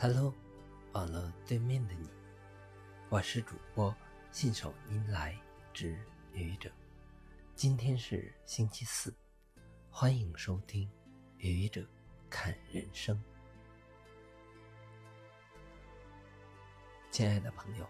[0.00, 0.32] Hello，
[0.92, 2.08] 网络对面的你，
[3.08, 3.92] 我是主播
[4.30, 5.36] 信手拈来
[5.74, 5.98] 之
[6.32, 6.70] 愚者。
[7.56, 9.12] 今天是星期四，
[9.90, 10.88] 欢迎收听
[11.38, 11.84] 愚者
[12.30, 13.20] 看人生。
[17.10, 17.84] 亲爱的朋友，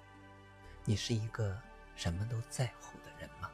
[0.87, 1.61] 你是一个
[1.95, 3.51] 什么都在乎的人吗？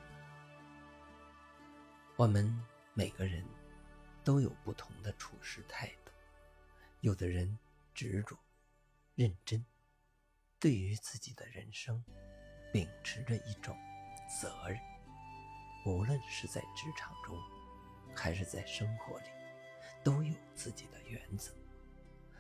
[2.15, 2.57] 我们
[2.93, 3.45] 每个人
[4.23, 6.13] 都有不同的处事态度，
[7.01, 7.59] 有的人
[7.95, 8.37] 执着。
[9.15, 9.65] 认真，
[10.59, 12.05] 对于自己的人生，
[12.73, 13.77] 秉持着一种
[14.41, 14.79] 责任。
[15.87, 17.39] 无论是在职场中，
[18.17, 19.27] 还是在生活里，
[20.03, 21.55] 都有自己的原则。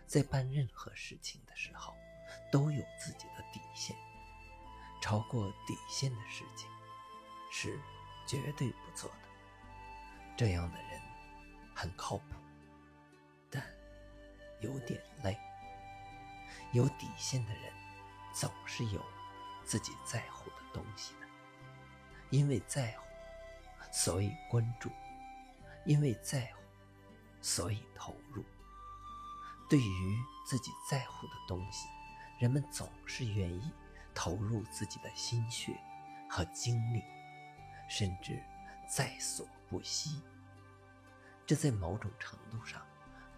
[0.06, 1.94] 在办任何事情的时候，
[2.50, 3.96] 都有自己的底线。
[5.00, 6.68] 超过底线的事情，
[7.52, 7.78] 是
[8.26, 9.28] 绝对不做的。
[10.36, 11.00] 这样的人
[11.74, 12.24] 很靠谱，
[14.64, 15.38] 有点累。
[16.72, 17.72] 有底线的人，
[18.32, 19.04] 总是有
[19.62, 21.26] 自己在乎的东西的。
[22.30, 23.04] 因为在乎，
[23.92, 24.88] 所以关注；
[25.84, 26.62] 因为在乎，
[27.40, 28.42] 所以投入。
[29.68, 31.86] 对于自己在乎的东西，
[32.40, 33.70] 人们总是愿意
[34.14, 35.78] 投入自己的心血
[36.28, 37.04] 和精力，
[37.88, 38.42] 甚至
[38.88, 40.20] 在所不惜。
[41.46, 42.82] 这在某种程度上，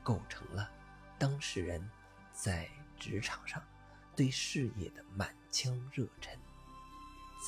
[0.02, 0.70] 构成了
[1.18, 1.90] 当事人
[2.32, 2.68] 在。
[2.98, 3.62] 职场上，
[4.16, 6.34] 对事业的满腔热忱，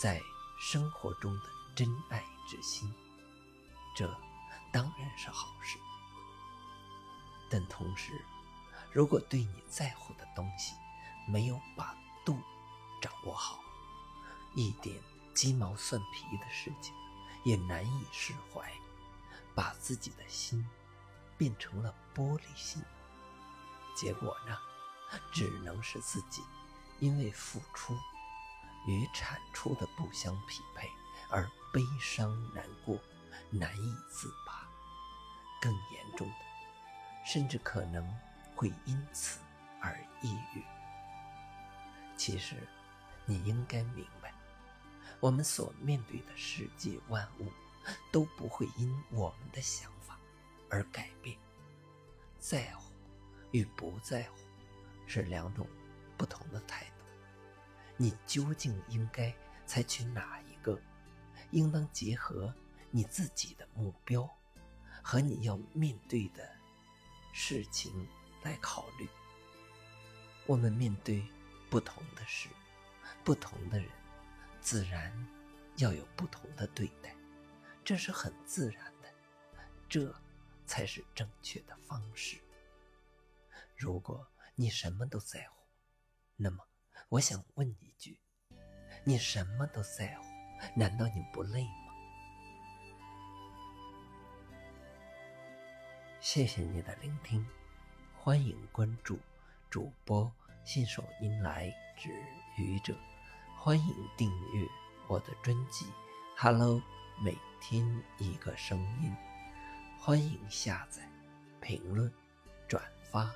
[0.02, 0.20] 在
[0.60, 2.92] 生活中的真爱之心，
[3.96, 4.06] 这
[4.70, 5.78] 当然是好事。
[7.50, 8.22] 但同时，
[8.92, 10.74] 如果对你在乎的东西
[11.26, 11.96] 没有把
[12.26, 12.38] 度
[13.00, 13.58] 掌握好，
[14.54, 15.00] 一点
[15.34, 16.94] 鸡毛蒜皮的事情
[17.42, 18.70] 也难以释怀，
[19.54, 20.62] 把自己的心
[21.38, 22.82] 变成了玻璃心，
[23.98, 24.56] 结果呢？
[25.32, 26.44] 只能是自己，
[27.00, 27.96] 因为付出
[28.86, 30.88] 与产出的不相匹配
[31.30, 32.96] 而悲伤难过，
[33.50, 34.68] 难以自拔。
[35.60, 36.34] 更严重的，
[37.26, 38.08] 甚至可能
[38.54, 39.40] 会因此
[39.80, 40.62] 而抑郁。
[42.16, 42.68] 其实，
[43.24, 44.32] 你应该明白，
[45.18, 47.50] 我们所面对的世界万物
[48.12, 50.16] 都不会因我们的想法
[50.70, 51.36] 而改变。
[52.38, 52.87] 在乎
[53.52, 54.38] 与不在乎。
[55.06, 55.66] 是两种
[56.18, 57.04] 不同的态度，
[57.96, 60.78] 你究竟应该采取哪一个？
[61.50, 62.54] 应当结合
[62.90, 64.28] 你自己的目标
[65.02, 66.46] 和你要面对的
[67.32, 68.06] 事情
[68.42, 69.08] 来考虑。
[70.44, 71.24] 我们面对
[71.70, 72.50] 不同的事、
[73.24, 73.88] 不同的人，
[74.60, 75.10] 自然
[75.76, 77.16] 要有不同的对待，
[77.82, 79.08] 这是很自然的，
[79.88, 80.14] 这
[80.66, 82.36] 才是正确的方式。
[83.78, 85.64] 如果，你什么都在乎，
[86.34, 86.66] 那么
[87.10, 88.20] 我想问一句：
[89.04, 90.24] 你什么都在乎，
[90.74, 91.70] 难道你不累吗？
[96.20, 97.46] 谢谢你的聆听，
[98.16, 99.16] 欢迎关注
[99.70, 100.28] 主播
[100.64, 102.10] 信手拈来之
[102.56, 102.98] 愚者，
[103.56, 104.66] 欢迎订阅
[105.06, 105.84] 我的专辑
[106.36, 106.80] 《Hello》，
[107.22, 107.86] 每天
[108.18, 109.14] 一个声音，
[110.00, 111.08] 欢迎下载、
[111.60, 112.12] 评论、
[112.66, 113.32] 转发。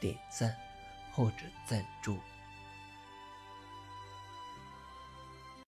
[0.00, 0.56] 点赞
[1.12, 2.18] 或者赞助。